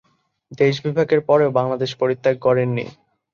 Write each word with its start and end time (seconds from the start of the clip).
দেশবিভাগের 0.51 1.21
পরেও 1.29 1.55
বাংলাদেশ 1.57 1.91
পরিত্যাগ 2.01 2.35
করেননি। 2.39 2.85